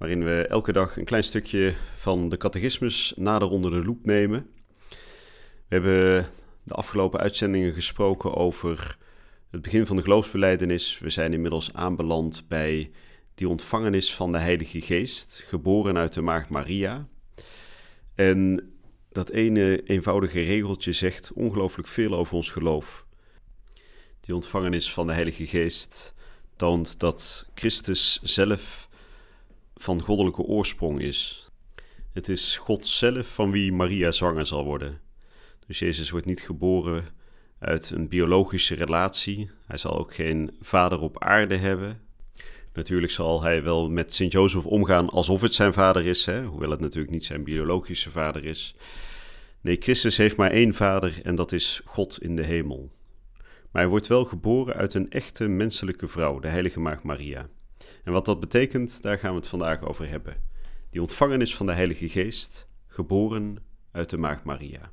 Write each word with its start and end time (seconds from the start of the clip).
waarin 0.00 0.24
we 0.24 0.46
elke 0.46 0.72
dag 0.72 0.96
een 0.96 1.04
klein 1.04 1.24
stukje 1.24 1.74
van 1.96 2.28
de 2.28 2.36
catechismus 2.36 3.12
nader 3.16 3.48
onder 3.48 3.70
de 3.70 3.84
loep 3.84 4.04
nemen. 4.04 4.50
We 4.88 4.96
hebben 5.68 6.28
de 6.62 6.74
afgelopen 6.74 7.20
uitzendingen 7.20 7.72
gesproken 7.72 8.34
over 8.34 8.96
het 9.50 9.62
begin 9.62 9.86
van 9.86 9.96
de 9.96 10.02
geloofsbeleidenis. 10.02 10.98
We 10.98 11.10
zijn 11.10 11.32
inmiddels 11.32 11.74
aanbeland 11.74 12.44
bij 12.48 12.90
die 13.34 13.48
ontvangenis 13.48 14.14
van 14.14 14.32
de 14.32 14.38
Heilige 14.38 14.80
Geest, 14.80 15.44
geboren 15.46 15.96
uit 15.96 16.12
de 16.12 16.20
Maagd 16.20 16.48
Maria. 16.48 17.08
En 18.14 18.70
dat 19.12 19.30
ene 19.30 19.82
eenvoudige 19.82 20.40
regeltje 20.40 20.92
zegt 20.92 21.32
ongelooflijk 21.32 21.88
veel 21.88 22.14
over 22.14 22.34
ons 22.34 22.50
geloof. 22.50 23.06
Die 24.20 24.34
ontvangenis 24.34 24.92
van 24.92 25.06
de 25.06 25.12
Heilige 25.12 25.46
Geest 25.46 26.14
toont 26.56 27.00
dat 27.00 27.46
Christus 27.54 28.20
zelf 28.22 28.88
van 29.82 30.02
goddelijke 30.02 30.42
oorsprong 30.42 31.00
is. 31.00 31.50
Het 32.12 32.28
is 32.28 32.58
God 32.58 32.86
zelf 32.86 33.26
van 33.34 33.50
wie 33.50 33.72
Maria 33.72 34.10
zwanger 34.10 34.46
zal 34.46 34.64
worden. 34.64 35.00
Dus 35.66 35.78
Jezus 35.78 36.10
wordt 36.10 36.26
niet 36.26 36.40
geboren 36.40 37.04
uit 37.58 37.90
een 37.90 38.08
biologische 38.08 38.74
relatie. 38.74 39.50
Hij 39.66 39.76
zal 39.76 39.98
ook 39.98 40.14
geen 40.14 40.56
vader 40.60 41.00
op 41.00 41.22
aarde 41.22 41.56
hebben. 41.56 42.00
Natuurlijk 42.72 43.12
zal 43.12 43.42
hij 43.42 43.62
wel 43.62 43.90
met 43.90 44.14
Sint-Jozef 44.14 44.66
omgaan 44.66 45.08
alsof 45.08 45.40
het 45.40 45.54
zijn 45.54 45.72
vader 45.72 46.06
is, 46.06 46.26
hè? 46.26 46.44
hoewel 46.44 46.70
het 46.70 46.80
natuurlijk 46.80 47.12
niet 47.12 47.24
zijn 47.24 47.44
biologische 47.44 48.10
vader 48.10 48.44
is. 48.44 48.74
Nee, 49.60 49.76
Christus 49.80 50.16
heeft 50.16 50.36
maar 50.36 50.50
één 50.50 50.74
vader 50.74 51.20
en 51.22 51.34
dat 51.34 51.52
is 51.52 51.80
God 51.84 52.22
in 52.22 52.36
de 52.36 52.44
hemel. 52.44 52.90
Maar 53.70 53.82
hij 53.82 53.90
wordt 53.90 54.06
wel 54.06 54.24
geboren 54.24 54.74
uit 54.74 54.94
een 54.94 55.10
echte 55.10 55.48
menselijke 55.48 56.08
vrouw, 56.08 56.38
de 56.38 56.48
heilige 56.48 56.80
maagd 56.80 57.02
Maria. 57.02 57.48
En 58.04 58.12
wat 58.12 58.24
dat 58.24 58.40
betekent, 58.40 59.02
daar 59.02 59.18
gaan 59.18 59.30
we 59.30 59.36
het 59.36 59.46
vandaag 59.46 59.82
over 59.82 60.08
hebben. 60.08 60.36
Die 60.90 61.00
ontvangenis 61.00 61.56
van 61.56 61.66
de 61.66 61.72
Heilige 61.72 62.08
Geest, 62.08 62.68
geboren 62.86 63.56
uit 63.92 64.10
de 64.10 64.16
maagd 64.16 64.44
Maria. 64.44 64.92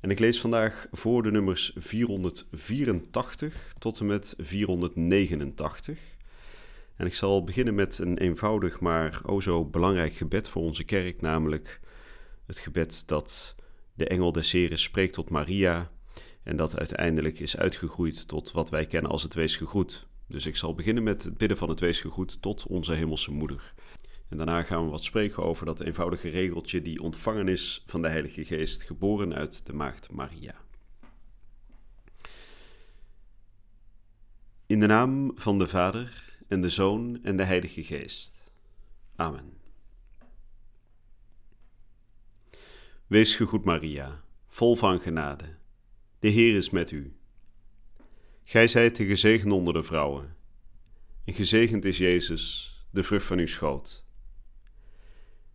En 0.00 0.10
ik 0.10 0.18
lees 0.18 0.40
vandaag 0.40 0.86
voor 0.92 1.22
de 1.22 1.30
nummers 1.30 1.72
484 1.76 3.72
tot 3.78 4.00
en 4.00 4.06
met 4.06 4.34
489. 4.38 5.98
En 6.96 7.06
ik 7.06 7.14
zal 7.14 7.44
beginnen 7.44 7.74
met 7.74 7.98
een 7.98 8.18
eenvoudig 8.18 8.80
maar 8.80 9.20
o 9.24 9.40
zo 9.40 9.64
belangrijk 9.64 10.12
gebed 10.12 10.48
voor 10.48 10.62
onze 10.62 10.84
kerk, 10.84 11.20
namelijk 11.20 11.80
het 12.46 12.58
gebed 12.58 13.08
dat 13.08 13.54
de 13.94 14.06
engel 14.06 14.32
des 14.32 14.52
Heren 14.52 14.78
spreekt 14.78 15.14
tot 15.14 15.30
Maria 15.30 15.90
en 16.42 16.56
dat 16.56 16.78
uiteindelijk 16.78 17.38
is 17.38 17.56
uitgegroeid 17.56 18.28
tot 18.28 18.52
wat 18.52 18.70
wij 18.70 18.86
kennen 18.86 19.10
als 19.10 19.22
het 19.22 19.34
weesgegroet. 19.34 20.06
Dus 20.30 20.46
ik 20.46 20.56
zal 20.56 20.74
beginnen 20.74 21.02
met 21.02 21.22
het 21.22 21.38
bidden 21.38 21.56
van 21.56 21.68
het 21.68 21.80
weesgegroet 21.80 22.42
tot 22.42 22.66
onze 22.66 22.92
hemelse 22.92 23.32
moeder. 23.32 23.74
En 24.28 24.36
daarna 24.36 24.62
gaan 24.62 24.84
we 24.84 24.90
wat 24.90 25.04
spreken 25.04 25.42
over 25.42 25.66
dat 25.66 25.80
eenvoudige 25.80 26.28
regeltje 26.28 26.82
die 26.82 27.02
ontvangen 27.02 27.48
is 27.48 27.82
van 27.86 28.02
de 28.02 28.08
Heilige 28.08 28.44
Geest, 28.44 28.82
geboren 28.82 29.34
uit 29.34 29.66
de 29.66 29.72
Maagd 29.72 30.12
Maria. 30.12 30.54
In 34.66 34.80
de 34.80 34.86
naam 34.86 35.32
van 35.34 35.58
de 35.58 35.66
Vader 35.66 36.38
en 36.48 36.60
de 36.60 36.70
Zoon 36.70 37.18
en 37.22 37.36
de 37.36 37.44
Heilige 37.44 37.84
Geest. 37.84 38.52
Amen. 39.16 39.52
Wees 43.06 43.34
gegroet 43.34 43.64
Maria, 43.64 44.22
vol 44.46 44.76
van 44.76 45.00
genade. 45.00 45.56
De 46.18 46.28
Heer 46.28 46.56
is 46.56 46.70
met 46.70 46.90
u. 46.90 47.19
Gij 48.50 48.68
zijt 48.68 48.96
de 48.96 49.04
gezegend 49.04 49.52
onder 49.52 49.72
de 49.72 49.82
vrouwen, 49.82 50.36
en 51.24 51.34
gezegend 51.34 51.84
is 51.84 51.98
Jezus, 51.98 52.74
de 52.90 53.02
vrucht 53.02 53.26
van 53.26 53.38
uw 53.38 53.46
schoot. 53.46 54.04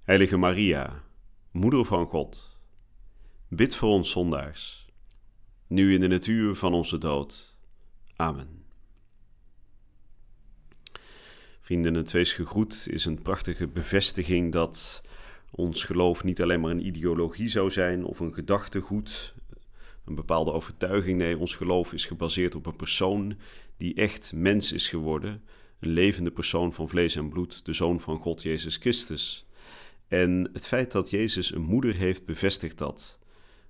Heilige 0.03 0.37
Maria, 0.37 1.03
Moeder 1.51 1.85
van 1.85 2.05
God, 2.05 2.59
bid 3.47 3.75
voor 3.75 3.89
ons 3.89 4.09
zondaars, 4.09 4.87
nu 5.67 5.93
in 5.93 5.99
de 5.99 6.07
natuur 6.07 6.55
van 6.55 6.73
onze 6.73 6.97
dood. 6.97 7.55
Amen. 8.15 8.65
Vrienden, 11.61 11.93
het 11.93 12.11
wees 12.11 12.33
gegroet 12.33 12.87
is 12.89 13.05
een 13.05 13.21
prachtige 13.21 13.67
bevestiging 13.67 14.51
dat 14.51 15.03
ons 15.51 15.83
geloof 15.83 16.23
niet 16.23 16.41
alleen 16.41 16.59
maar 16.59 16.71
een 16.71 16.85
ideologie 16.85 17.47
zou 17.47 17.71
zijn 17.71 18.03
of 18.03 18.19
een 18.19 18.33
gedachtegoed, 18.33 19.33
een 20.05 20.15
bepaalde 20.15 20.51
overtuiging. 20.51 21.19
Nee, 21.19 21.37
ons 21.37 21.55
geloof 21.55 21.93
is 21.93 22.05
gebaseerd 22.05 22.55
op 22.55 22.65
een 22.65 22.75
persoon 22.75 23.37
die 23.77 23.93
echt 23.93 24.33
mens 24.33 24.71
is 24.71 24.89
geworden, 24.89 25.43
een 25.79 25.89
levende 25.89 26.31
persoon 26.31 26.73
van 26.73 26.89
vlees 26.89 27.15
en 27.15 27.29
bloed, 27.29 27.65
de 27.65 27.73
Zoon 27.73 27.99
van 28.01 28.19
God, 28.19 28.41
Jezus 28.41 28.77
Christus. 28.77 29.45
En 30.07 30.49
het 30.53 30.67
feit 30.67 30.91
dat 30.91 31.09
Jezus 31.09 31.53
een 31.53 31.61
moeder 31.61 31.93
heeft, 31.93 32.25
bevestigt 32.25 32.77
dat. 32.77 33.19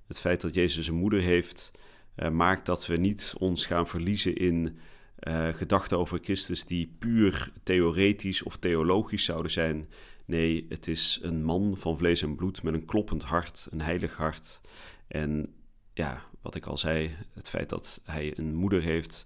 Het 0.08 0.20
feit 0.20 0.42
dat 0.42 0.54
Jezus 0.54 0.88
een 0.88 0.96
moeder 0.96 1.22
heeft, 1.22 1.72
uh, 2.16 2.30
maakt 2.30 2.66
dat 2.66 2.88
we 2.88 2.98
niet 2.98 3.34
ons 3.38 3.66
gaan 3.66 3.88
verliezen 3.88 4.36
in 4.36 4.78
uh, 5.20 5.48
gedachten 5.48 5.98
over 5.98 6.20
Christus 6.22 6.66
die 6.66 6.96
puur 7.00 7.52
theoretisch 7.64 8.44
of 8.44 8.58
theologisch 8.58 9.24
zouden 9.24 9.52
zijn. 9.52 9.90
Nee, 10.26 10.66
het 10.70 10.88
is 10.88 11.20
een 11.22 11.44
man 11.44 11.78
van 11.78 11.98
vlees 11.98 12.22
en 12.22 12.36
bloed 12.36 12.64
met 12.64 12.74
een 12.74 12.86
kloppend 12.86 13.24
hart, 13.24 13.68
een 13.72 13.82
heilig 13.82 14.16
hart. 14.16 14.62
En 15.08 15.54
ja, 15.96 16.22
wat 16.42 16.56
ik 16.56 16.66
al 16.66 16.78
zei, 16.78 17.16
het 17.34 17.50
feit 17.50 17.70
dat 17.70 18.02
hij 18.04 18.34
een 18.38 18.56
moeder 18.56 18.82
heeft, 18.82 19.26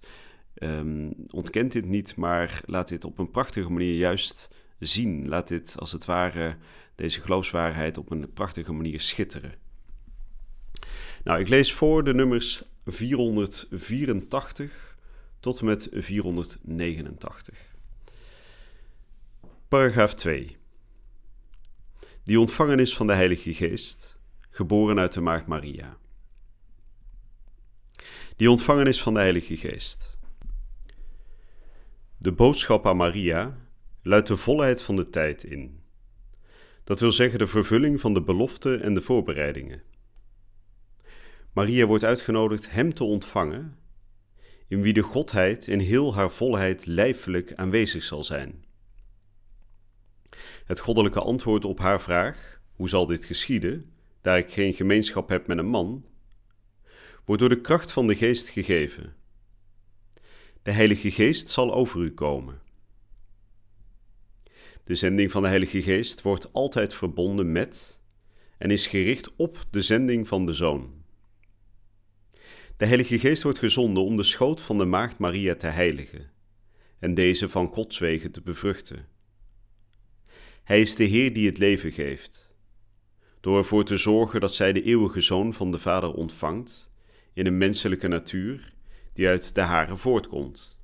um, 0.54 1.14
ontkent 1.30 1.72
dit 1.72 1.84
niet, 1.84 2.16
maar 2.16 2.60
laat 2.64 2.88
dit 2.88 3.04
op 3.04 3.18
een 3.18 3.30
prachtige 3.30 3.70
manier 3.70 3.94
juist 3.94 4.48
zien. 4.78 5.28
Laat 5.28 5.48
dit 5.48 5.76
als 5.78 5.92
het 5.92 6.04
ware 6.04 6.56
deze 6.94 7.20
geloofswaarheid 7.20 7.98
op 7.98 8.10
een 8.10 8.32
prachtige 8.32 8.72
manier 8.72 9.00
schitteren. 9.00 9.54
Nou, 11.24 11.40
ik 11.40 11.48
lees 11.48 11.72
voor 11.72 12.04
de 12.04 12.14
nummers 12.14 12.62
484 12.84 14.96
tot 15.40 15.60
en 15.60 15.66
met 15.66 15.88
489. 15.92 17.58
Paragraaf 19.68 20.14
2. 20.14 20.56
Die 22.22 22.40
ontvangenis 22.40 22.96
van 22.96 23.06
de 23.06 23.14
Heilige 23.14 23.54
Geest, 23.54 24.18
geboren 24.50 24.98
uit 24.98 25.12
de 25.12 25.20
Maagd 25.20 25.46
Maria. 25.46 25.99
Die 28.40 28.50
ontvangenis 28.50 29.02
van 29.02 29.14
de 29.14 29.20
Heilige 29.20 29.56
Geest. 29.56 30.18
De 32.18 32.32
boodschap 32.32 32.86
aan 32.86 32.96
Maria 32.96 33.56
luidt 34.02 34.28
de 34.28 34.36
volheid 34.36 34.82
van 34.82 34.96
de 34.96 35.10
tijd 35.10 35.44
in. 35.44 35.80
Dat 36.84 37.00
wil 37.00 37.12
zeggen 37.12 37.38
de 37.38 37.46
vervulling 37.46 38.00
van 38.00 38.14
de 38.14 38.22
belofte 38.22 38.76
en 38.76 38.94
de 38.94 39.00
voorbereidingen. 39.00 39.82
Maria 41.52 41.86
wordt 41.86 42.04
uitgenodigd 42.04 42.70
Hem 42.70 42.94
te 42.94 43.04
ontvangen, 43.04 43.78
in 44.68 44.82
wie 44.82 44.92
de 44.92 45.02
Godheid 45.02 45.66
in 45.66 45.78
heel 45.78 46.14
haar 46.14 46.30
volheid 46.30 46.86
lijfelijk 46.86 47.54
aanwezig 47.54 48.02
zal 48.02 48.24
zijn. 48.24 48.64
Het 50.64 50.80
goddelijke 50.80 51.20
antwoord 51.20 51.64
op 51.64 51.78
haar 51.78 52.00
vraag: 52.00 52.60
hoe 52.72 52.88
zal 52.88 53.06
dit 53.06 53.24
geschieden, 53.24 53.92
daar 54.20 54.38
ik 54.38 54.52
geen 54.52 54.72
gemeenschap 54.72 55.28
heb 55.28 55.46
met 55.46 55.58
een 55.58 55.66
man, 55.66 56.04
wordt 57.24 57.40
door 57.40 57.50
de 57.50 57.60
kracht 57.60 57.92
van 57.92 58.06
de 58.06 58.14
Geest 58.14 58.48
gegeven. 58.48 59.14
De 60.62 60.72
Heilige 60.72 61.10
Geest 61.10 61.48
zal 61.48 61.74
over 61.74 62.00
u 62.00 62.14
komen. 62.14 62.60
De 64.84 64.94
zending 64.94 65.30
van 65.30 65.42
de 65.42 65.48
Heilige 65.48 65.82
Geest 65.82 66.22
wordt 66.22 66.52
altijd 66.52 66.94
verbonden 66.94 67.52
met 67.52 68.00
en 68.58 68.70
is 68.70 68.86
gericht 68.86 69.36
op 69.36 69.64
de 69.70 69.82
zending 69.82 70.28
van 70.28 70.46
de 70.46 70.52
Zoon. 70.52 71.02
De 72.76 72.86
Heilige 72.86 73.18
Geest 73.18 73.42
wordt 73.42 73.58
gezonden 73.58 74.04
om 74.04 74.16
de 74.16 74.22
schoot 74.22 74.60
van 74.60 74.78
de 74.78 74.84
Maagd 74.84 75.18
Maria 75.18 75.54
te 75.54 75.66
heiligen 75.66 76.30
en 76.98 77.14
deze 77.14 77.48
van 77.48 77.66
Gods 77.72 77.98
wegen 77.98 78.30
te 78.30 78.40
bevruchten. 78.40 79.06
Hij 80.62 80.80
is 80.80 80.94
de 80.96 81.04
Heer 81.04 81.32
die 81.32 81.46
het 81.46 81.58
leven 81.58 81.92
geeft, 81.92 82.50
door 83.40 83.58
ervoor 83.58 83.84
te 83.84 83.96
zorgen 83.96 84.40
dat 84.40 84.54
zij 84.54 84.72
de 84.72 84.82
eeuwige 84.82 85.20
Zoon 85.20 85.54
van 85.54 85.70
de 85.70 85.78
Vader 85.78 86.12
ontvangt 86.12 86.89
in 87.40 87.46
een 87.46 87.58
menselijke 87.58 88.08
natuur 88.08 88.72
die 89.12 89.28
uit 89.28 89.54
de 89.54 89.60
hare 89.60 89.96
voortkomt. 89.96 90.78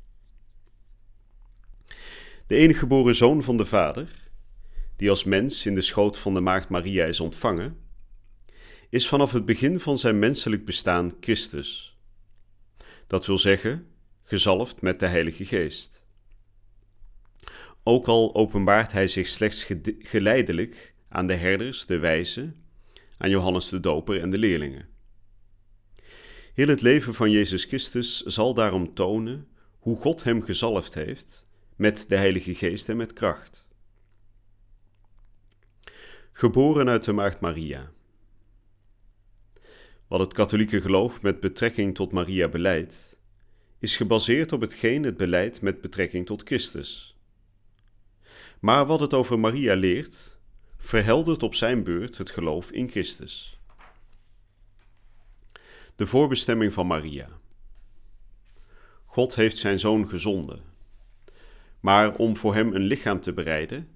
De 2.46 2.56
enige 2.56 2.78
geboren 2.78 3.14
zoon 3.14 3.42
van 3.42 3.56
de 3.56 3.64
Vader, 3.64 4.30
die 4.96 5.10
als 5.10 5.24
mens 5.24 5.66
in 5.66 5.74
de 5.74 5.80
schoot 5.80 6.18
van 6.18 6.34
de 6.34 6.40
maagd 6.40 6.68
Maria 6.68 7.04
is 7.04 7.20
ontvangen, 7.20 7.76
is 8.88 9.08
vanaf 9.08 9.32
het 9.32 9.44
begin 9.44 9.80
van 9.80 9.98
zijn 9.98 10.18
menselijk 10.18 10.64
bestaan 10.64 11.12
Christus. 11.20 11.98
Dat 13.06 13.26
wil 13.26 13.38
zeggen, 13.38 13.86
gezalfd 14.22 14.80
met 14.80 15.00
de 15.00 15.06
Heilige 15.06 15.44
Geest. 15.44 16.06
Ook 17.82 18.06
al 18.06 18.34
openbaart 18.34 18.92
hij 18.92 19.06
zich 19.06 19.26
slechts 19.26 19.66
geleidelijk 19.98 20.94
aan 21.08 21.26
de 21.26 21.34
herders, 21.34 21.86
de 21.86 21.98
wijzen, 21.98 22.56
aan 23.18 23.30
Johannes 23.30 23.68
de 23.68 23.80
Doper 23.80 24.20
en 24.20 24.30
de 24.30 24.38
leerlingen. 24.38 24.95
Heel 26.56 26.68
het 26.68 26.82
leven 26.82 27.14
van 27.14 27.30
Jezus 27.30 27.64
Christus 27.64 28.22
zal 28.22 28.54
daarom 28.54 28.94
tonen 28.94 29.48
hoe 29.78 29.96
God 29.96 30.24
hem 30.24 30.42
gezalfd 30.42 30.94
heeft 30.94 31.44
met 31.76 32.08
de 32.08 32.16
Heilige 32.16 32.54
Geest 32.54 32.88
en 32.88 32.96
met 32.96 33.12
kracht. 33.12 33.66
Geboren 36.32 36.88
uit 36.88 37.04
de 37.04 37.12
Maagd 37.12 37.40
Maria. 37.40 37.92
Wat 40.06 40.20
het 40.20 40.32
katholieke 40.32 40.80
geloof 40.80 41.22
met 41.22 41.40
betrekking 41.40 41.94
tot 41.94 42.12
Maria 42.12 42.48
beleidt, 42.48 43.18
is 43.78 43.96
gebaseerd 43.96 44.52
op 44.52 44.60
hetgeen 44.60 45.02
het 45.02 45.16
beleid 45.16 45.60
met 45.60 45.80
betrekking 45.80 46.26
tot 46.26 46.42
Christus. 46.42 47.16
Maar 48.60 48.86
wat 48.86 49.00
het 49.00 49.14
over 49.14 49.38
Maria 49.38 49.74
leert, 49.74 50.38
verheldert 50.78 51.42
op 51.42 51.54
zijn 51.54 51.82
beurt 51.82 52.18
het 52.18 52.30
geloof 52.30 52.70
in 52.70 52.90
Christus. 52.90 53.55
De 55.96 56.06
voorbestemming 56.06 56.72
van 56.72 56.86
Maria. 56.86 57.28
God 59.04 59.34
heeft 59.34 59.58
zijn 59.58 59.78
zoon 59.78 60.08
gezonden. 60.08 60.62
Maar 61.80 62.16
om 62.16 62.36
voor 62.36 62.54
hem 62.54 62.74
een 62.74 62.82
lichaam 62.82 63.20
te 63.20 63.32
bereiden, 63.32 63.88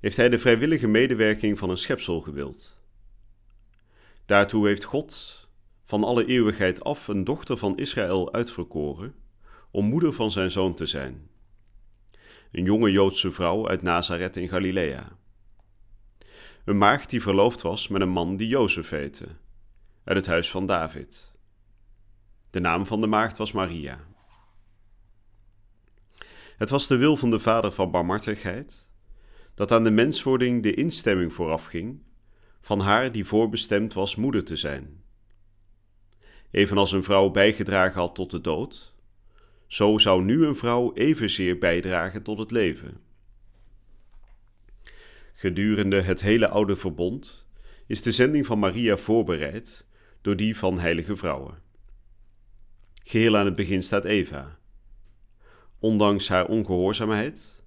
heeft 0.00 0.16
hij 0.16 0.28
de 0.28 0.38
vrijwillige 0.38 0.86
medewerking 0.86 1.58
van 1.58 1.70
een 1.70 1.76
schepsel 1.76 2.20
gewild. 2.20 2.76
Daartoe 4.26 4.66
heeft 4.66 4.84
God 4.84 5.46
van 5.84 6.04
alle 6.04 6.26
eeuwigheid 6.26 6.84
af 6.84 7.08
een 7.08 7.24
dochter 7.24 7.56
van 7.56 7.76
Israël 7.76 8.32
uitverkoren 8.32 9.14
om 9.70 9.84
moeder 9.84 10.12
van 10.12 10.30
zijn 10.30 10.50
zoon 10.50 10.74
te 10.74 10.86
zijn. 10.86 11.30
Een 12.52 12.64
jonge 12.64 12.90
Joodse 12.90 13.30
vrouw 13.30 13.68
uit 13.68 13.82
Nazareth 13.82 14.36
in 14.36 14.48
Galilea. 14.48 15.18
Een 16.64 16.78
maagd 16.78 17.10
die 17.10 17.22
verloofd 17.22 17.62
was 17.62 17.88
met 17.88 18.00
een 18.00 18.08
man 18.08 18.36
die 18.36 18.48
Jozef 18.48 18.90
heette, 18.90 19.26
uit 20.08 20.16
het 20.16 20.26
huis 20.26 20.50
van 20.50 20.66
David. 20.66 21.32
De 22.50 22.60
naam 22.60 22.86
van 22.86 23.00
de 23.00 23.06
maagd 23.06 23.36
was 23.36 23.52
Maria. 23.52 24.06
Het 26.56 26.70
was 26.70 26.86
de 26.86 26.96
wil 26.96 27.16
van 27.16 27.30
de 27.30 27.38
vader 27.38 27.72
van 27.72 27.90
barmhartigheid 27.90 28.90
dat 29.54 29.72
aan 29.72 29.84
de 29.84 29.90
menswording 29.90 30.62
de 30.62 30.74
instemming 30.74 31.32
voorafging 31.32 32.02
van 32.60 32.80
haar 32.80 33.12
die 33.12 33.24
voorbestemd 33.24 33.92
was 33.92 34.16
moeder 34.16 34.44
te 34.44 34.56
zijn. 34.56 35.02
Evenals 36.50 36.92
een 36.92 37.04
vrouw 37.04 37.30
bijgedragen 37.30 38.00
had 38.00 38.14
tot 38.14 38.30
de 38.30 38.40
dood, 38.40 38.94
zo 39.66 39.98
zou 39.98 40.24
nu 40.24 40.46
een 40.46 40.56
vrouw 40.56 40.94
evenzeer 40.94 41.58
bijdragen 41.58 42.22
tot 42.22 42.38
het 42.38 42.50
leven. 42.50 43.00
Gedurende 45.34 46.00
het 46.00 46.20
hele 46.20 46.48
oude 46.48 46.76
verbond 46.76 47.46
is 47.86 48.02
de 48.02 48.12
zending 48.12 48.46
van 48.46 48.58
Maria 48.58 48.96
voorbereid 48.96 49.86
door 50.28 50.36
die 50.36 50.56
van 50.56 50.78
heilige 50.78 51.16
vrouwen. 51.16 51.54
Geheel 53.02 53.36
aan 53.36 53.44
het 53.44 53.54
begin 53.54 53.82
staat 53.82 54.04
Eva. 54.04 54.58
Ondanks 55.78 56.28
haar 56.28 56.46
ongehoorzaamheid 56.46 57.64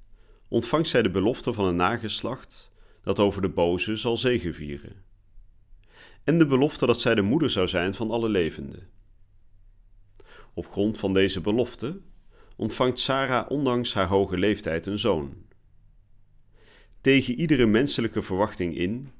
ontvangt 0.48 0.90
zij 0.90 1.02
de 1.02 1.10
belofte 1.10 1.54
van 1.54 1.66
een 1.66 1.76
nageslacht 1.76 2.72
dat 3.04 3.20
over 3.20 3.42
de 3.42 3.50
boze 3.50 3.96
zal 3.96 4.18
zegevieren. 4.18 5.04
En 6.24 6.38
de 6.38 6.46
belofte 6.46 6.86
dat 6.86 7.02
zij 7.02 7.16
de 7.16 7.22
moeder 7.22 7.50
zou 7.50 7.68
zijn 7.68 7.94
van 7.94 8.12
alle 8.12 8.30
levenden. 8.30 8.90
Op 10.54 10.68
grond 10.68 10.98
van 10.98 11.14
deze 11.14 11.42
belofte 11.42 12.00
ontvangt 12.56 13.00
Sarah 13.00 13.50
ondanks 13.52 13.94
haar 13.94 14.08
hoge 14.08 14.38
leeftijd 14.38 14.86
een 14.86 15.00
zoon. 15.00 15.36
Tegen 17.02 17.34
iedere 17.40 17.66
menselijke 17.66 18.22
verwachting 18.22 18.78
in 18.78 19.12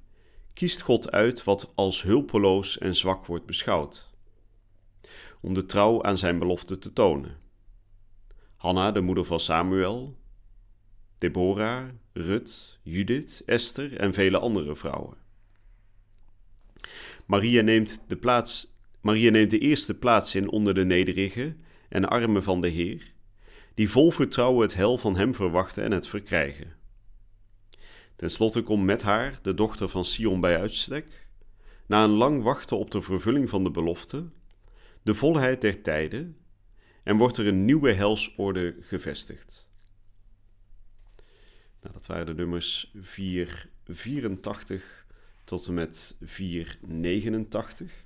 kiest 0.54 0.82
God 0.82 1.12
uit 1.12 1.44
wat 1.44 1.72
als 1.76 2.02
hulpeloos 2.02 2.78
en 2.78 2.96
zwak 2.96 3.26
wordt 3.26 3.46
beschouwd 3.46 4.12
om 5.42 5.54
de 5.54 5.66
trouw 5.66 6.04
aan 6.04 6.18
zijn 6.18 6.40
belofte 6.40 6.78
te 6.78 6.94
tonen. 6.94 7.38
Hanna, 8.56 8.92
de 8.92 9.02
moeder 9.02 9.26
van 9.26 9.40
Samuel, 9.40 10.18
Deborah, 11.18 11.90
Rut, 12.14 12.80
Judith, 12.82 13.44
Esther 13.46 13.98
en 13.98 14.14
vele 14.14 14.40
andere 14.40 14.76
vrouwen. 14.76 15.18
Maria 17.26 17.62
neemt 17.62 18.04
de, 18.08 18.18
plaats, 18.18 18.74
Maria 19.02 19.32
neemt 19.32 19.52
de 19.52 19.60
eerste 19.60 19.94
plaats 19.94 20.36
in 20.36 20.50
onder 20.50 20.74
de 20.74 20.86
nederigen 20.86 21.62
en 21.90 22.10
armen 22.10 22.44
van 22.44 22.62
de 22.62 22.68
Heer, 22.68 23.14
die 23.74 23.90
vol 23.90 24.12
vertrouwen 24.12 24.62
het 24.62 24.74
hel 24.74 24.98
van 24.98 25.16
hem 25.16 25.34
verwachten 25.34 25.84
en 25.84 25.92
het 25.92 26.08
verkrijgen. 26.08 26.76
Ten 28.22 28.30
slotte 28.30 28.62
komt 28.62 28.84
met 28.84 29.02
haar 29.02 29.40
de 29.42 29.54
dochter 29.54 29.90
van 29.90 30.06
Sion 30.06 30.40
bij 30.40 30.60
uitstek, 30.60 31.28
na 31.86 32.04
een 32.04 32.10
lang 32.10 32.44
wachten 32.44 32.78
op 32.78 32.92
de 32.92 33.02
vervulling 33.02 33.50
van 33.50 33.64
de 33.64 33.72
belofte, 33.72 34.30
de 35.02 35.14
volheid 35.14 35.62
der 35.62 35.82
tijden 35.82 36.38
en 37.04 37.18
wordt 37.18 37.38
er 37.38 37.48
een 37.48 37.66
nieuwe 37.66 37.92
helsorde 37.92 38.76
gevestigd. 38.82 39.68
Nou, 41.82 41.94
dat 41.94 42.08
waren 42.08 42.26
de 42.26 42.34
nummers 42.34 42.92
484 43.02 45.06
tot 45.44 45.68
en 45.68 45.74
met 45.74 46.16
489. 46.22 48.06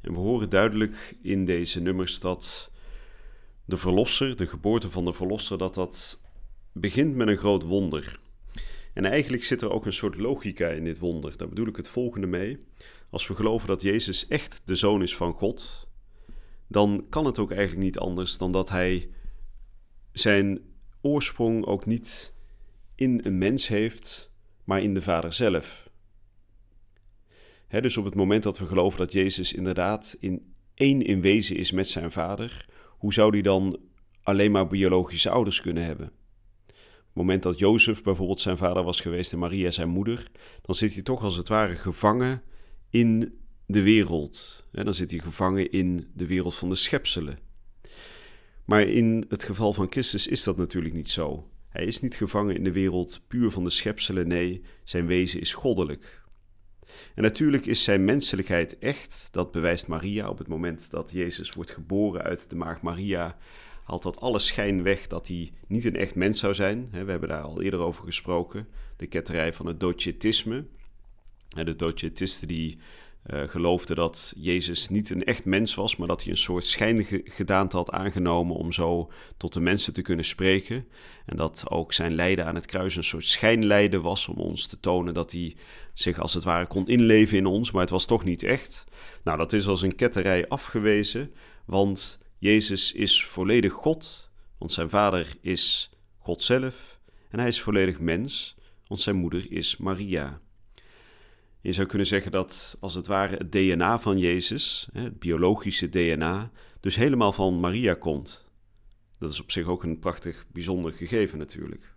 En 0.00 0.12
we 0.12 0.18
horen 0.18 0.50
duidelijk 0.50 1.16
in 1.22 1.44
deze 1.44 1.80
nummers 1.80 2.20
dat 2.20 2.70
de 3.64 3.76
verlosser, 3.76 4.36
de 4.36 4.46
geboorte 4.46 4.90
van 4.90 5.04
de 5.04 5.12
verlosser, 5.12 5.58
dat 5.58 5.74
dat 5.74 6.22
begint 6.76 7.14
met 7.14 7.28
een 7.28 7.36
groot 7.36 7.62
wonder. 7.62 8.18
En 8.92 9.04
eigenlijk 9.04 9.44
zit 9.44 9.62
er 9.62 9.70
ook 9.70 9.86
een 9.86 9.92
soort 9.92 10.16
logica 10.16 10.68
in 10.68 10.84
dit 10.84 10.98
wonder. 10.98 11.36
Daar 11.36 11.48
bedoel 11.48 11.66
ik 11.66 11.76
het 11.76 11.88
volgende 11.88 12.26
mee. 12.26 12.58
Als 13.10 13.26
we 13.26 13.34
geloven 13.34 13.68
dat 13.68 13.82
Jezus 13.82 14.26
echt 14.26 14.62
de 14.64 14.74
zoon 14.74 15.02
is 15.02 15.16
van 15.16 15.32
God, 15.32 15.88
dan 16.66 17.06
kan 17.08 17.26
het 17.26 17.38
ook 17.38 17.50
eigenlijk 17.50 17.82
niet 17.82 17.98
anders 17.98 18.38
dan 18.38 18.52
dat 18.52 18.68
hij 18.68 19.08
zijn 20.12 20.60
oorsprong 21.00 21.64
ook 21.64 21.86
niet 21.86 22.32
in 22.94 23.20
een 23.22 23.38
mens 23.38 23.68
heeft, 23.68 24.30
maar 24.64 24.82
in 24.82 24.94
de 24.94 25.02
Vader 25.02 25.32
zelf. 25.32 25.88
dus 27.68 27.96
op 27.96 28.04
het 28.04 28.14
moment 28.14 28.42
dat 28.42 28.58
we 28.58 28.66
geloven 28.66 28.98
dat 28.98 29.12
Jezus 29.12 29.52
inderdaad 29.52 30.16
in 30.20 30.54
één 30.74 31.02
in 31.02 31.20
wezen 31.20 31.56
is 31.56 31.72
met 31.72 31.88
zijn 31.88 32.10
Vader, 32.10 32.66
hoe 32.98 33.12
zou 33.12 33.30
hij 33.30 33.42
dan 33.42 33.78
alleen 34.22 34.50
maar 34.50 34.66
biologische 34.66 35.30
ouders 35.30 35.60
kunnen 35.60 35.84
hebben? 35.84 36.12
Het 37.14 37.22
moment 37.22 37.42
dat 37.42 37.58
Jozef 37.58 38.02
bijvoorbeeld 38.02 38.40
zijn 38.40 38.56
vader 38.56 38.82
was 38.82 39.00
geweest 39.00 39.32
en 39.32 39.38
Maria 39.38 39.70
zijn 39.70 39.88
moeder, 39.88 40.26
dan 40.62 40.74
zit 40.74 40.92
hij 40.92 41.02
toch 41.02 41.22
als 41.22 41.36
het 41.36 41.48
ware 41.48 41.74
gevangen 41.74 42.42
in 42.90 43.38
de 43.66 43.82
wereld. 43.82 44.64
dan 44.70 44.94
zit 44.94 45.10
hij 45.10 45.20
gevangen 45.20 45.70
in 45.70 46.10
de 46.14 46.26
wereld 46.26 46.54
van 46.54 46.68
de 46.68 46.74
schepselen. 46.74 47.38
Maar 48.64 48.82
in 48.82 49.24
het 49.28 49.42
geval 49.42 49.72
van 49.72 49.86
Christus 49.90 50.26
is 50.26 50.44
dat 50.44 50.56
natuurlijk 50.56 50.94
niet 50.94 51.10
zo. 51.10 51.48
Hij 51.68 51.84
is 51.84 52.00
niet 52.00 52.14
gevangen 52.14 52.56
in 52.56 52.64
de 52.64 52.72
wereld 52.72 53.20
puur 53.28 53.50
van 53.50 53.64
de 53.64 53.70
schepselen, 53.70 54.28
nee, 54.28 54.62
zijn 54.84 55.06
wezen 55.06 55.40
is 55.40 55.54
goddelijk. 55.54 56.22
En 57.14 57.22
natuurlijk 57.22 57.66
is 57.66 57.84
zijn 57.84 58.04
menselijkheid 58.04 58.78
echt, 58.78 59.28
dat 59.30 59.52
bewijst 59.52 59.86
Maria 59.86 60.28
op 60.28 60.38
het 60.38 60.48
moment 60.48 60.90
dat 60.90 61.10
Jezus 61.10 61.50
wordt 61.50 61.70
geboren 61.70 62.22
uit 62.22 62.50
de 62.50 62.56
maag 62.56 62.82
Maria, 62.82 63.36
haalt 63.84 64.02
dat 64.02 64.20
alle 64.20 64.38
schijn 64.38 64.82
weg 64.82 65.06
dat 65.06 65.28
hij 65.28 65.52
niet 65.66 65.84
een 65.84 65.96
echt 65.96 66.14
mens 66.14 66.40
zou 66.40 66.54
zijn. 66.54 66.88
We 66.90 67.10
hebben 67.10 67.28
daar 67.28 67.42
al 67.42 67.62
eerder 67.62 67.80
over 67.80 68.04
gesproken, 68.04 68.68
de 68.96 69.06
ketterij 69.06 69.52
van 69.52 69.66
het 69.66 69.80
docetisme. 69.80 70.64
De 71.48 71.76
docetisten 71.76 72.48
die 72.48 72.78
uh, 73.26 73.42
geloofden 73.48 73.96
dat 73.96 74.34
Jezus 74.36 74.88
niet 74.88 75.10
een 75.10 75.24
echt 75.24 75.44
mens 75.44 75.74
was, 75.74 75.96
maar 75.96 76.08
dat 76.08 76.22
hij 76.22 76.30
een 76.30 76.36
soort 76.36 76.64
schijngedaante 76.64 77.76
had 77.76 77.90
aangenomen 77.90 78.56
om 78.56 78.72
zo 78.72 79.10
tot 79.36 79.52
de 79.52 79.60
mensen 79.60 79.92
te 79.92 80.02
kunnen 80.02 80.24
spreken. 80.24 80.86
En 81.26 81.36
dat 81.36 81.64
ook 81.68 81.92
zijn 81.92 82.14
lijden 82.14 82.46
aan 82.46 82.54
het 82.54 82.66
kruis 82.66 82.96
een 82.96 83.04
soort 83.04 83.24
schijnlijden 83.24 84.02
was 84.02 84.28
om 84.28 84.36
ons 84.36 84.66
te 84.66 84.80
tonen 84.80 85.14
dat 85.14 85.32
hij 85.32 85.56
zich 85.94 86.18
als 86.20 86.34
het 86.34 86.44
ware 86.44 86.66
kon 86.66 86.86
inleven 86.86 87.38
in 87.38 87.46
ons, 87.46 87.70
maar 87.70 87.80
het 87.80 87.90
was 87.90 88.06
toch 88.06 88.24
niet 88.24 88.42
echt. 88.42 88.84
Nou, 89.24 89.38
dat 89.38 89.52
is 89.52 89.66
als 89.66 89.82
een 89.82 89.96
ketterij 89.96 90.48
afgewezen, 90.48 91.32
want 91.66 92.18
Jezus 92.38 92.92
is 92.92 93.24
volledig 93.24 93.72
God, 93.72 94.30
want 94.58 94.72
zijn 94.72 94.90
vader 94.90 95.36
is 95.40 95.90
God 96.18 96.42
zelf 96.42 96.98
en 97.28 97.38
hij 97.38 97.48
is 97.48 97.62
volledig 97.62 98.00
mens, 98.00 98.56
want 98.86 99.00
zijn 99.00 99.16
moeder 99.16 99.52
is 99.52 99.76
Maria. 99.76 100.40
Je 101.60 101.72
zou 101.72 101.86
kunnen 101.86 102.06
zeggen 102.06 102.32
dat 102.32 102.76
als 102.80 102.94
het 102.94 103.06
ware 103.06 103.36
het 103.36 103.52
DNA 103.52 103.98
van 103.98 104.18
Jezus, 104.18 104.88
het 104.92 105.18
biologische 105.18 105.88
DNA, 105.88 106.50
dus 106.80 106.96
helemaal 106.96 107.32
van 107.32 107.60
Maria 107.60 107.94
komt. 107.94 108.44
Dat 109.18 109.30
is 109.32 109.40
op 109.40 109.50
zich 109.50 109.66
ook 109.66 109.82
een 109.82 109.98
prachtig, 109.98 110.46
bijzonder 110.52 110.92
gegeven 110.92 111.38
natuurlijk. 111.38 111.92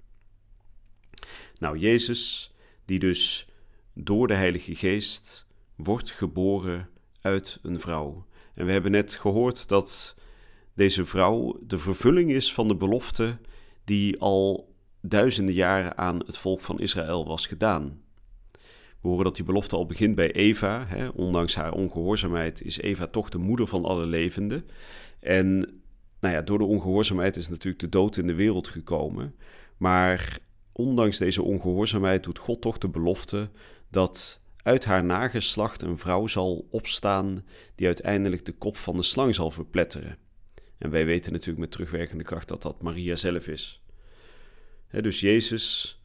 Nou, 1.59 1.77
Jezus, 1.77 2.53
die 2.85 2.99
dus 2.99 3.47
door 3.93 4.27
de 4.27 4.33
Heilige 4.33 4.75
Geest 4.75 5.45
wordt 5.75 6.11
geboren 6.11 6.89
uit 7.21 7.59
een 7.61 7.79
vrouw. 7.79 8.27
En 8.53 8.65
we 8.65 8.71
hebben 8.71 8.91
net 8.91 9.15
gehoord 9.15 9.67
dat 9.67 10.15
deze 10.77 11.05
vrouw 11.05 11.59
de 11.61 11.77
vervulling 11.77 12.31
is 12.31 12.53
van 12.53 12.67
de 12.67 12.75
belofte 12.75 13.37
die 13.83 14.19
al 14.19 14.73
duizenden 15.01 15.55
jaren 15.55 15.97
aan 15.97 16.19
het 16.25 16.37
volk 16.37 16.61
van 16.61 16.79
Israël 16.79 17.27
was 17.27 17.45
gedaan. 17.45 18.01
We 19.01 19.07
horen 19.07 19.23
dat 19.23 19.35
die 19.35 19.45
belofte 19.45 19.75
al 19.75 19.85
begint 19.85 20.15
bij 20.15 20.31
Eva. 20.31 20.85
Hè. 20.87 21.07
Ondanks 21.07 21.55
haar 21.55 21.71
ongehoorzaamheid 21.71 22.61
is 22.61 22.77
Eva 22.79 23.07
toch 23.07 23.29
de 23.29 23.37
moeder 23.37 23.67
van 23.67 23.85
alle 23.85 24.05
levenden. 24.05 24.65
En 25.19 25.57
nou 26.19 26.35
ja, 26.35 26.41
door 26.41 26.57
de 26.57 26.63
ongehoorzaamheid 26.63 27.35
is 27.35 27.49
natuurlijk 27.49 27.79
de 27.79 27.89
dood 27.89 28.17
in 28.17 28.27
de 28.27 28.35
wereld 28.35 28.67
gekomen. 28.67 29.35
Maar 29.77 30.39
ondanks 30.71 31.17
deze 31.17 31.41
ongehoorzaamheid 31.41 32.23
doet 32.23 32.39
God 32.39 32.61
toch 32.61 32.77
de 32.77 32.89
belofte 32.89 33.49
dat 33.89 34.41
uit 34.63 34.85
haar 34.85 35.03
nageslacht 35.03 35.81
een 35.81 35.97
vrouw 35.97 36.27
zal 36.27 36.67
opstaan 36.69 37.43
die 37.75 37.87
uiteindelijk 37.87 38.45
de 38.45 38.53
kop 38.53 38.77
van 38.77 38.95
de 38.95 39.03
slang 39.03 39.35
zal 39.35 39.51
verpletteren. 39.51 40.17
En 40.77 40.89
wij 40.89 41.05
weten 41.05 41.31
natuurlijk 41.31 41.59
met 41.59 41.71
terugwerkende 41.71 42.23
kracht 42.23 42.47
dat 42.47 42.61
dat 42.61 42.81
Maria 42.81 43.15
zelf 43.15 43.47
is. 43.47 43.81
dus 44.89 45.19
Jezus, 45.19 45.97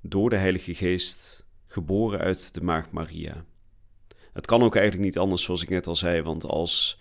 door 0.00 0.30
de 0.30 0.36
Heilige 0.36 0.74
Geest, 0.74 1.46
geboren 1.66 2.18
uit 2.18 2.54
de 2.54 2.60
maagd 2.60 2.90
Maria. 2.90 3.44
Het 4.32 4.46
kan 4.46 4.62
ook 4.62 4.74
eigenlijk 4.76 5.04
niet 5.06 5.18
anders, 5.18 5.42
zoals 5.42 5.62
ik 5.62 5.68
net 5.68 5.86
al 5.86 5.96
zei, 5.96 6.22
want 6.22 6.44
als 6.44 6.98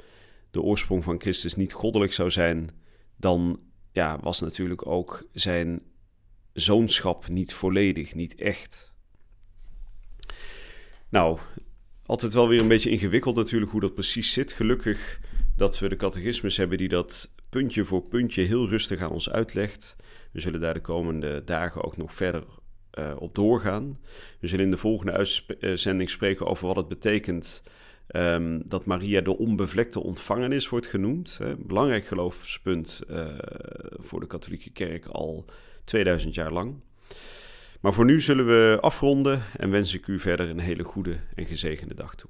de 0.52 0.62
oorsprong 0.62 1.04
van 1.04 1.20
Christus 1.20 1.56
niet 1.56 1.74
goddelijk 1.74 2.14
zou 2.14 2.32
zijn, 2.32 2.70
dan 3.18 3.60
ja, 3.92 4.20
was 4.20 4.40
natuurlijk 4.40 4.88
ook 4.88 5.28
zijn 5.34 5.82
zoonschap 6.54 7.30
niet 7.30 7.54
volledig, 7.54 8.16
niet 8.16 8.36
echt. 8.36 8.94
Nou, 11.10 11.40
altijd 12.06 12.34
wel 12.34 12.48
weer 12.48 12.60
een 12.60 12.68
beetje 12.68 12.90
ingewikkeld 12.90 13.36
natuurlijk 13.36 13.72
hoe 13.72 13.82
dat 13.82 13.94
precies 13.94 14.34
zit. 14.34 14.52
Gelukkig 14.52 15.20
dat 15.62 15.80
we 15.80 15.90
de 15.90 15.96
catechismus 15.96 16.58
hebben 16.58 16.78
die 16.78 16.88
dat 16.88 17.34
puntje 17.50 17.86
voor 17.86 18.04
puntje 18.04 18.42
heel 18.42 18.68
rustig 18.68 19.02
aan 19.02 19.12
ons 19.12 19.30
uitlegt. 19.30 19.96
We 20.32 20.40
zullen 20.40 20.60
daar 20.60 20.74
de 20.74 20.82
komende 20.82 21.44
dagen 21.44 21.84
ook 21.84 21.98
nog 21.98 22.14
verder 22.14 22.44
uh, 23.00 23.16
op 23.20 23.36
doorgaan. 23.36 24.00
We 24.40 24.48
zullen 24.48 24.66
in 24.66 24.72
de 24.72 24.78
volgende 24.78 25.12
uitzending 25.60 26.10
spreken 26.10 26.46
over 26.46 26.68
wat 26.68 26.76
het 26.76 26.88
betekent 26.88 27.64
um, 28.16 28.70
dat 28.70 28.86
Maria 28.86 29.22
de 29.22 29.38
onbevlekte 29.38 30.00
ontvangenis 30.00 30.70
wordt 30.70 30.88
genoemd. 30.88 31.38
Hè. 31.38 31.56
Belangrijk 31.58 32.06
geloofspunt 32.06 33.02
uh, 33.10 33.26
voor 33.92 34.20
de 34.20 34.28
katholieke 34.28 34.72
kerk 34.72 35.06
al 35.06 35.46
2000 35.84 36.34
jaar 36.34 36.52
lang. 36.52 36.76
Maar 37.82 37.94
voor 37.94 38.06
nu 38.06 38.22
zullen 38.22 38.46
we 38.46 38.78
afronden 38.80 39.44
en 39.58 39.70
wens 39.70 39.94
ik 39.94 40.08
u 40.08 40.20
verder 40.20 40.50
een 40.50 40.60
hele 40.60 40.84
goede 40.84 41.20
en 41.36 41.46
gezegende 41.46 41.94
dag 41.94 42.16
toe. 42.16 42.30